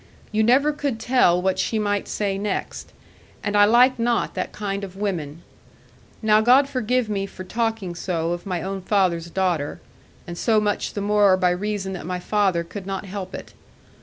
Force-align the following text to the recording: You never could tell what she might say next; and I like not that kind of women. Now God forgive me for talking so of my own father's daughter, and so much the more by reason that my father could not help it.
You 0.31 0.41
never 0.41 0.71
could 0.73 0.99
tell 0.99 1.39
what 1.39 1.59
she 1.59 1.77
might 1.77 2.07
say 2.07 2.35
next; 2.39 2.91
and 3.43 3.55
I 3.55 3.65
like 3.65 3.99
not 3.99 4.33
that 4.33 4.51
kind 4.51 4.83
of 4.83 4.95
women. 4.95 5.43
Now 6.23 6.41
God 6.41 6.67
forgive 6.67 7.07
me 7.07 7.27
for 7.27 7.43
talking 7.43 7.93
so 7.93 8.31
of 8.31 8.43
my 8.47 8.63
own 8.63 8.81
father's 8.81 9.29
daughter, 9.29 9.79
and 10.25 10.39
so 10.39 10.59
much 10.59 10.93
the 10.93 11.01
more 11.01 11.37
by 11.37 11.51
reason 11.51 11.93
that 11.93 12.07
my 12.07 12.19
father 12.19 12.63
could 12.63 12.87
not 12.87 13.05
help 13.05 13.35
it. 13.35 13.53